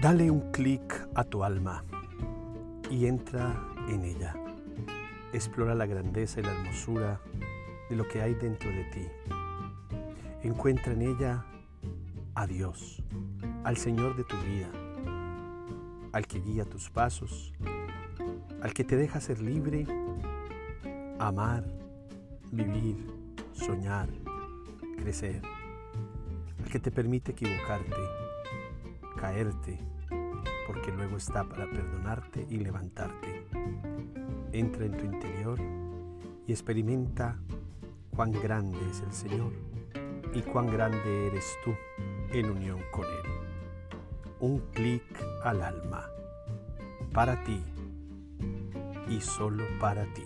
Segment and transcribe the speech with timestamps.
[0.00, 1.82] Dale un clic a tu alma
[2.88, 3.52] y entra
[3.88, 4.32] en ella.
[5.32, 7.20] Explora la grandeza y la hermosura
[7.90, 9.08] de lo que hay dentro de ti.
[10.44, 11.44] Encuentra en ella
[12.36, 13.02] a Dios,
[13.64, 14.68] al Señor de tu vida,
[16.12, 17.52] al que guía tus pasos,
[18.62, 19.84] al que te deja ser libre,
[21.18, 21.64] amar,
[22.52, 23.04] vivir,
[23.52, 24.08] soñar,
[24.96, 25.42] crecer,
[26.62, 28.27] al que te permite equivocarte,
[29.20, 29.78] caerte,
[30.66, 33.46] porque luego está para perdonarte y levantarte.
[34.52, 35.58] Entra en tu interior
[36.46, 37.38] y experimenta
[38.10, 39.52] cuán grande es el Señor
[40.34, 41.74] y cuán grande eres tú
[42.32, 43.30] en unión con Él.
[44.40, 45.02] Un clic
[45.44, 46.08] al alma,
[47.12, 47.62] para ti
[49.08, 50.24] y solo para ti.